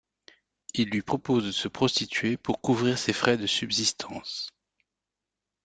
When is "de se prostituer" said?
1.45-2.35